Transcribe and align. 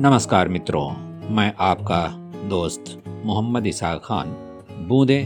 नमस्कार 0.00 0.48
मित्रों, 0.48 0.90
मैं 1.34 1.54
आपका 1.60 2.08
दोस्त 2.48 3.02
मोहम्मद 3.24 3.66
इसा 3.66 3.94
खान, 3.94 4.26
बूंदे 4.88 5.24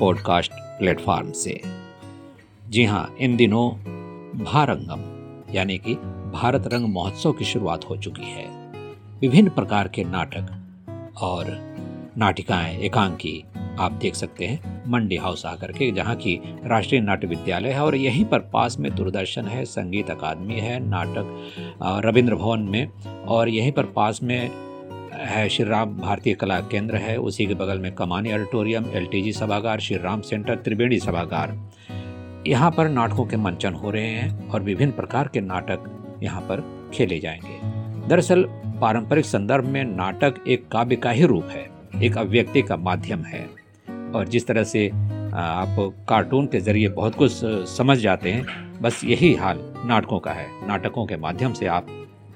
पॉडकास्ट 0.00 0.52
प्लेटफॉर्म 0.54 1.32
से। 1.32 1.62
जी 2.68 2.84
हाँ 2.84 3.14
इन 3.20 3.36
दिनों 3.36 3.70
भारंगम, 4.44 5.00
यानी 5.54 5.78
कि 5.78 5.94
भारत 6.34 6.70
रंग 6.72 6.94
महोत्सव 6.94 7.32
की 7.32 7.44
शुरुआत 7.44 7.90
हो 7.90 7.96
चुकी 7.96 8.22
है। 8.22 8.46
विभिन्न 9.20 9.50
प्रकार 9.50 9.88
के 9.88 10.04
नाटक 10.04 10.48
और 11.22 11.74
नाटिकाएँ 12.18 12.78
एकांकी 12.78 13.44
आप 13.78 13.92
देख 13.92 14.14
सकते 14.14 14.46
हैं, 14.46 14.82
मंडी 14.88 15.16
हाउस 15.16 15.46
आकर 15.46 15.72
के 15.72 15.90
जहाँ 15.90 16.16
की 16.16 16.40
राष्ट्रीय 16.64 17.00
नाट्य 17.00 17.26
विद्यालय 17.26 17.70
है 17.70 17.84
और 17.84 17.96
यहीं 17.96 18.24
पर 18.24 18.38
पास 18.38 18.76
में 18.78 18.94
दूरदर्शन 18.94 19.44
है, 19.44 19.64
संगीत 19.64 20.10
अकादमी 20.10 20.54
है, 20.54 20.88
नाटक 20.88 21.50
रविंद्र 21.82 22.34
भवन 22.34 22.60
में 22.60 22.88
और 23.28 23.48
यहीं 23.48 23.72
पर 23.72 23.84
पास 23.84 24.20
में 24.22 24.50
है 25.14 25.48
श्री 25.48 25.64
राम 25.64 25.96
भारतीय 25.96 26.34
कला 26.34 26.60
केंद्र 26.60 26.96
है, 26.96 27.16
उसी 27.16 27.46
के 27.46 27.54
बगल 27.54 27.78
में 27.78 27.94
कमानी 27.94 28.32
ऑडिटोरियम, 28.32 28.84
एलटीजी 28.94 29.32
सभागार, 29.32 29.80
श्री 29.80 29.96
राम 29.96 30.20
सेंटर, 30.20 30.56
त्रिवेणी 30.56 30.98
सभागार। 30.98 31.70
यहाँ 32.46 32.70
पर 32.70 32.88
नाटकों 32.88 33.26
के 33.26 33.36
मंचन 33.36 33.72
हो 33.72 33.90
रहे 33.90 34.06
हैं 34.06 34.48
और 34.48 34.62
विभिन्न 34.62 34.92
प्रकार 34.92 35.28
के 35.28 35.40
नाटक 35.40 35.80
यहाँ 36.22 36.40
पर 36.40 36.90
खेले 36.94 37.18
जाएँगे। 37.18 37.80
दरअसल, 38.08 38.42
पारंपरिक 38.80 39.24
संदर्भ 39.24 39.64
में 39.64 39.84
नाटक 39.84 40.34
एक 40.48 40.68
काव्य 40.68 40.96
का 40.96 41.10
ही 41.10 41.24
रूप 41.24 41.48
है, 41.50 41.70
एक 42.02 42.18
अभिव्यक्ति 42.18 42.62
का 42.62 42.76
माध्यम 42.76 43.22
है। 43.22 43.59
और 44.14 44.28
जिस 44.28 44.46
तरह 44.46 44.64
से 44.64 44.88
आप 45.34 45.94
कार्टून 46.08 46.46
के 46.46 46.60
ज़रिए 46.60 46.88
बहुत 46.88 47.14
कुछ 47.14 47.32
समझ 47.68 47.98
जाते 47.98 48.32
हैं, 48.32 48.72
बस 48.82 49.04
यही 49.04 49.34
हाल 49.34 49.58
नाटकों 49.86 50.18
का 50.18 50.30
है। 50.30 50.66
नाटकों 50.66 51.06
के 51.06 51.16
माध्यम 51.16 51.52
से 51.52 51.66
आप 51.66 51.86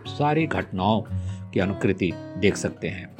सारी 0.06 0.46
घटनाओं 0.46 1.02
की 1.50 1.60
अनुकृति 1.60 2.12
देख 2.38 2.56
सकते 2.56 2.88
हैं। 2.88 3.16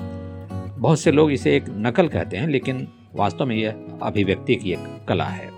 बहुत 0.79 1.01
से 1.01 1.13
लोग 1.13 1.33
इसे 1.33 1.57
एक 1.57 1.65
नकल 1.69 2.09
कहते 2.09 2.37
हैं, 2.37 2.49
लेकिन 2.49 2.89
वास्तव 3.15 3.47
में 3.47 3.57
यह 3.57 3.75
अभिव्यक्ति 4.03 4.57
की 4.57 4.73
एक 4.73 5.07
कला 5.09 5.25
है। 5.25 5.51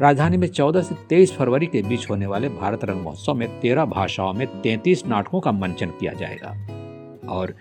राजधानी 0.00 0.36
में 0.36 0.48
14 0.48 0.82
से 0.82 0.94
23 1.08 1.32
फरवरी 1.32 1.66
के 1.66 1.82
बीच 1.82 2.10
होने 2.10 2.26
वाले 2.26 2.48
भारत 2.48 2.84
रंग 2.84 3.00
महोत्सव 3.00 3.34
में 3.34 3.60
13 3.60 3.84
भाषाओं 3.84 4.32
में 4.32 4.60
33 4.62 5.06
नाटकों 5.06 5.40
का 5.40 5.52
मंचन 5.52 5.86
किया 5.86 6.12
जाएगा। 6.12 6.48
और 7.28 7.54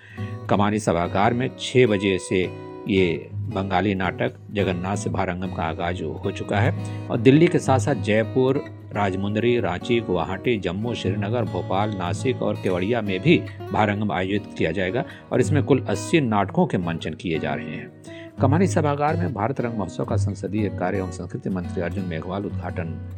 कमानी 0.50 0.80
सभागार 0.80 1.34
में 1.34 1.50
6 1.60 1.88
बजे 1.88 2.18
से 2.18 2.48
ये 2.88 3.30
बंगाली 3.34 3.96
नाटक 3.96 4.34
जगन्नाथ 4.52 4.96
से 4.96 5.10
भारंगम 5.10 5.48
का 5.48 5.64
आगाज़ 5.64 6.04
हो 6.04 6.32
चुका 6.32 6.60
है। 6.60 7.08
और 7.08 7.18
दिल्ली 7.18 7.48
के 7.48 7.60
साथ 7.60 7.80
साथ 7.80 7.96
जयपुर, 7.96 8.64
राजमुंदरी, 8.94 9.60
रांची, 9.60 10.00
गुवाहाटी, 10.00 10.58
जम्मू, 10.58 10.94
श्रीनगर, 10.94 11.44
भोपाल, 11.44 11.90
नासिक 11.90 12.42
और 12.42 12.56
केवड़िया 12.56 13.02
में 13.02 13.20
भी 13.20 13.44
भारंगम 13.72 14.12
आयोजित 14.12 14.44
किया 14.58 14.72
जाएगा 14.72 15.04
और 15.32 15.40
इसमें 15.40 15.64
कुल 15.64 15.86
80 15.90 16.22
नाटकों 16.22 16.68
के 16.68 16.78
मंचन 16.78 17.14
किए 17.14 17.40
जा 17.40 17.54
रहे 17.54 17.66
हैं। 17.66 18.04
कमानी 18.42 18.68
सभागार 18.68 19.16
में 19.16 19.34
भारत 19.34 19.62
रंग 19.62 19.74
महोत्सव 19.74 20.06
का 20.06 20.16
संसदीय 20.16 20.70
कार्य 20.70 20.98
एवं 20.98 21.12
संस्कृति 21.12 21.50
मंत्री 21.50 21.82
अर्जुन 21.82 22.06
मेघवाल 22.06 22.46
उद्घाटन 22.46 23.18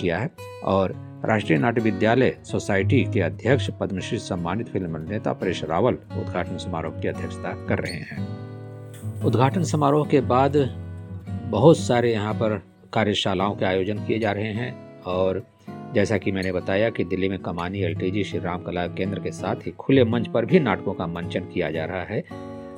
किया 0.00 0.18
है 0.18 0.30
और 0.64 0.94
राष्ट्रीय 1.24 1.58
नाट्य 1.58 1.80
विद्यालय 1.80 2.38
सोसाइटी 2.44 3.04
के 3.04 3.20
अध्यक्ष 3.20 3.70
पद्मश्री 3.80 4.18
सम्मानित 4.18 4.68
फ़िल्म 4.68 4.94
अभिनेता 4.94 5.32
परेश 5.32 5.64
रावल 5.64 5.94
उद्घाटन 5.94 6.56
समारोह 6.56 7.00
की 7.00 7.08
अध्यक्षता 7.08 7.66
कर 7.66 7.78
रहे 7.78 7.94
हैं। 7.94 8.45
उद्घाटन 9.26 9.62
समारोह 9.62 10.06
के 10.06 10.20
बाद 10.20 10.56
बहुत 11.50 11.78
सारे 11.78 12.12
यहाँ 12.12 12.34
पर 12.34 12.52
कार्यशालाओं 12.92 13.54
के 13.56 13.64
आयोजन 13.64 13.98
किए 13.98 14.18
जा 14.18 14.32
रहे 14.32 14.52
हैं 14.52 15.02
और 15.02 15.42
जैसा 15.94 16.18
कि 16.18 16.32
मैंने 16.32 16.52
बताया 16.52 16.90
कि 16.90 17.04
दिल्ली 17.04 17.28
में 17.28 17.38
कमानी 17.38 17.82
एल 17.82 17.94
टी 17.94 18.24
श्री 18.24 18.38
राम 18.38 18.62
कला 18.62 18.86
केंद्र 18.86 19.20
के 19.20 19.30
साथ 19.30 19.66
ही 19.66 19.70
खुले 19.70 20.04
मंच 20.04 20.28
पर 20.28 20.44
भी 20.44 20.60
नाटकों 20.60 20.94
का 20.94 21.06
मंचन 21.06 21.40
किया 21.44 21.70
जा 21.70 21.84
रहा 21.84 22.02
है 22.02 22.22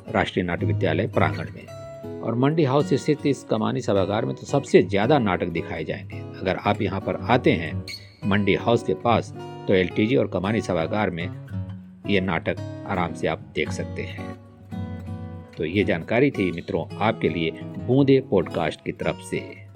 राष्ट्रीय 0.08 0.44
नाट्य 0.44 0.66
विद्यालय 0.66 1.06
प्रांगण 1.06 1.52
में। 1.54 2.20
और 2.20 2.34
मंडी 2.34 2.64
हाउस 2.64 2.94
स्थित 2.94 3.26
इस 3.26 3.44
कमानी 3.44 3.80
सभागार 3.80 4.24
में 4.24 4.34
तो 4.36 4.46
सबसे 4.46 4.82
ज़्यादा 4.82 5.18
नाटक 5.18 5.48
दिखाए 5.48 5.84
जाएँगे। 5.84 6.20
अगर 6.40 6.60
आप 6.66 6.82
यहाँ 6.82 7.00
पर 7.00 7.20
आते 7.30 7.52
हैं 7.52 7.72
मंडी 8.26 8.54
हाउस 8.54 8.82
के 8.82 8.94
पास 8.94 9.32
तो 9.68 9.74
एलटीजी 9.74 10.16
और 10.16 10.28
कमानी 10.28 10.60
सभागार 10.60 11.10
में 11.10 11.26
ये 12.10 12.20
नाटक 12.20 12.86
आराम 12.88 13.14
से 13.14 13.26
आप 13.26 13.38
देख 13.54 13.72
सकते 13.72 14.02
हैं। 14.02 14.47
तो 15.58 15.64
ये 15.64 15.84
जानकारी 15.84 16.30
थी 16.30 16.52
मित्रों 16.52 16.98
आपके 16.98 17.28
लिए 17.28 17.50
बूंदे 17.64 18.20
पॉडकास्ट 18.30 18.84
की 18.84 18.92
तरफ़ 18.92 19.16
से। 19.16 19.67